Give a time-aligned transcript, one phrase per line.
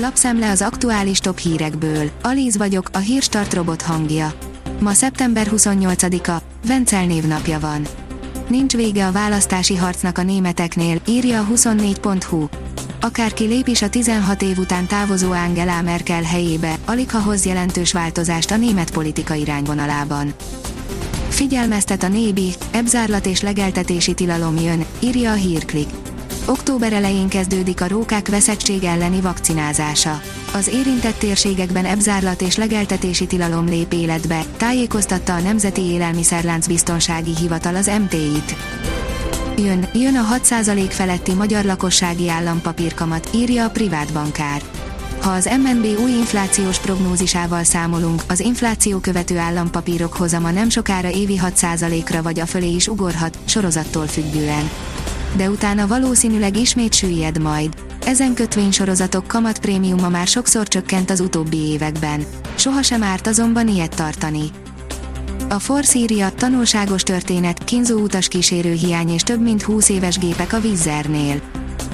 [0.00, 2.10] Lapszemle az aktuális top hírekből.
[2.22, 4.32] Alíz vagyok, a hírstart robot hangja.
[4.80, 7.86] Ma szeptember 28-a, Vencel névnapja van.
[8.48, 12.46] Nincs vége a választási harcnak a németeknél, írja a 24.hu.
[13.00, 17.92] Akárki lép is a 16 év után távozó Angela Merkel helyébe, alig ha hoz jelentős
[17.92, 20.34] változást a német politika irányvonalában.
[21.28, 25.88] Figyelmeztet a Nébi, ebzárlat és legeltetési tilalom jön, írja a hírklik.
[26.48, 30.20] Október elején kezdődik a rókák veszettség elleni vakcinázása.
[30.54, 37.74] Az érintett térségekben ebzárlat és legeltetési tilalom lép életbe, tájékoztatta a Nemzeti Élelmiszerlánc Biztonsági Hivatal
[37.74, 38.56] az MT-it.
[39.56, 44.62] Jön, jön a 6% feletti magyar lakossági állampapírkamat, írja a privát bankár.
[45.20, 51.40] Ha az MNB új inflációs prognózisával számolunk, az infláció követő állampapírok hozama nem sokára évi
[51.44, 54.70] 6%-ra vagy a fölé is ugorhat, sorozattól függően.
[55.36, 57.74] De utána valószínűleg ismét süllyed majd.
[58.06, 62.24] Ezen kötvénysorozatok kamatprémiuma már sokszor csökkent az utóbbi években.
[62.54, 64.50] Sohasem árt azonban ilyet tartani.
[65.48, 70.60] A Forszíria tanulságos történet, kínzó utas kísérő hiány és több mint 20 éves gépek a
[70.60, 71.40] Vizzernél.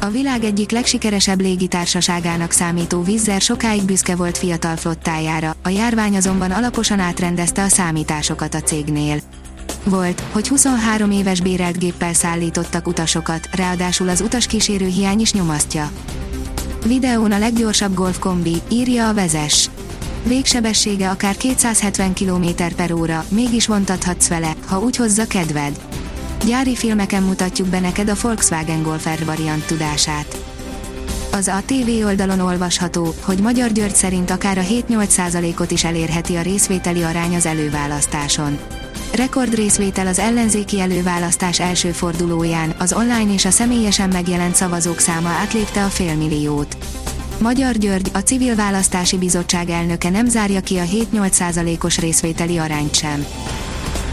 [0.00, 6.50] A világ egyik legsikeresebb légitársaságának számító Vizzer sokáig büszke volt fiatal flottájára, a járvány azonban
[6.50, 9.20] alaposan átrendezte a számításokat a cégnél.
[9.84, 15.90] Volt, hogy 23 éves bérelt géppel szállítottak utasokat, ráadásul az utaskísérő hiány is nyomasztja.
[16.86, 19.70] Videón a leggyorsabb golf kombi, írja a vezes.
[20.22, 22.46] Végsebessége akár 270 km
[22.76, 25.80] per óra, mégis vontathatsz vele, ha úgy hozza kedved.
[26.46, 30.36] Gyári filmeken mutatjuk be neked a Volkswagen Golf R variant tudását.
[31.32, 37.02] Az ATV oldalon olvasható, hogy Magyar György szerint akár a 7-8%-ot is elérheti a részvételi
[37.02, 38.58] arány az előválasztáson.
[39.14, 45.28] Rekord részvétel az ellenzéki előválasztás első fordulóján, az online és a személyesen megjelent szavazók száma
[45.28, 46.76] átlépte a félmilliót.
[47.40, 53.26] Magyar György, a Civil Választási Bizottság elnöke nem zárja ki a 7-8%-os részvételi arányt sem.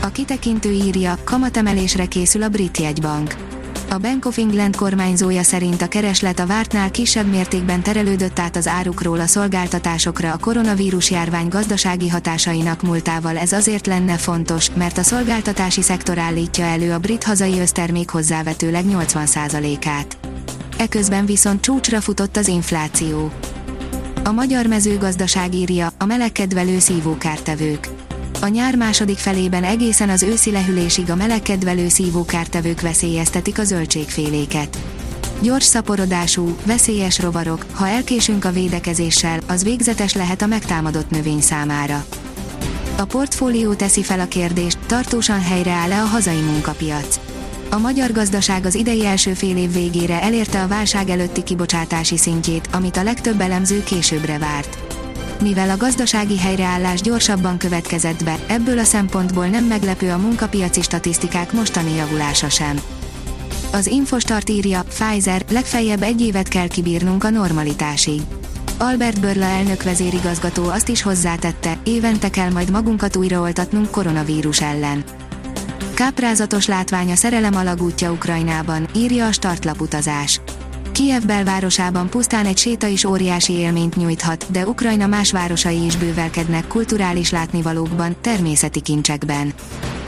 [0.02, 3.51] A kitekintő írja, kamatemelésre készül a brit jegybank.
[3.91, 8.67] A Bank of England kormányzója szerint a kereslet a vártnál kisebb mértékben terelődött át az
[8.67, 15.03] árukról a szolgáltatásokra a koronavírus járvány gazdasági hatásainak múltával ez azért lenne fontos, mert a
[15.03, 20.17] szolgáltatási szektor állítja elő a brit hazai össztermék hozzávetőleg 80%-át.
[20.77, 23.31] Eközben viszont csúcsra futott az infláció.
[24.23, 27.89] A magyar mezőgazdaság írja, a melegkedvelő szívókártevők
[28.41, 34.77] a nyár második felében egészen az őszi lehűlésig a melegkedvelő szívókártevők veszélyeztetik a zöldségféléket.
[35.41, 42.05] Gyors szaporodású, veszélyes rovarok, ha elkésünk a védekezéssel, az végzetes lehet a megtámadott növény számára.
[42.97, 47.19] A portfólió teszi fel a kérdést, tartósan helyreáll-e a hazai munkapiac.
[47.69, 52.69] A magyar gazdaság az idei első fél év végére elérte a válság előtti kibocsátási szintjét,
[52.71, 55.01] amit a legtöbb elemző későbbre várt
[55.41, 61.52] mivel a gazdasági helyreállás gyorsabban következett be, ebből a szempontból nem meglepő a munkapiaci statisztikák
[61.52, 62.81] mostani javulása sem.
[63.71, 68.21] Az Infostart írja, Pfizer, legfeljebb egy évet kell kibírnunk a normalitásig.
[68.77, 75.03] Albert Börla elnök vezérigazgató azt is hozzátette, évente kell majd magunkat újraoltatnunk koronavírus ellen.
[75.93, 80.41] Káprázatos látvány a szerelem alagútja Ukrajnában, írja a startlaputazás.
[81.02, 86.67] Kiev belvárosában pusztán egy séta is óriási élményt nyújthat, de Ukrajna más városai is bővelkednek
[86.67, 89.54] kulturális látnivalókban, természeti kincsekben.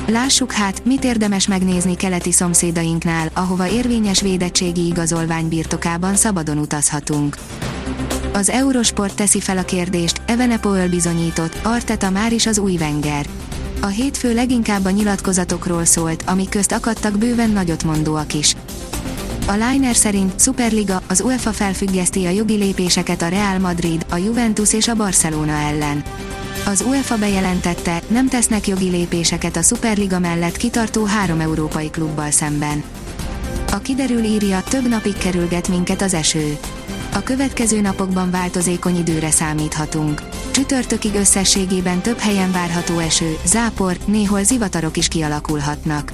[0.08, 7.38] Lássuk hát, mit érdemes megnézni keleti szomszédainknál, ahova érvényes védettségi igazolvány birtokában szabadon utazhatunk.
[8.34, 13.26] Az Eurosport teszi fel a kérdést, Evenepoel bizonyított, Arteta már is az új Wenger.
[13.82, 18.56] A hétfő leginkább a nyilatkozatokról szólt, amik közt akadtak bőven nagyot mondóak is.
[19.46, 24.74] A Liner szerint Superliga, az UEFA felfüggeszti a jogi lépéseket a Real Madrid, a Juventus
[24.74, 26.04] és a Barcelona ellen.
[26.66, 32.84] Az UEFA bejelentette, nem tesznek jogi lépéseket a Superliga mellett kitartó három európai klubbal szemben.
[33.72, 36.58] A kiderül írja, több napig kerülget minket az eső.
[37.14, 40.22] A következő napokban változékony időre számíthatunk.
[40.52, 46.14] Csütörtökig összességében több helyen várható eső, zápor, néhol zivatarok is kialakulhatnak.